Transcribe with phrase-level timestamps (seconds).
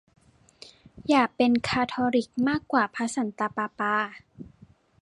[1.09, 3.95] อย่าเป็นคาทอลิกมากกว่าพระสันตะปาปา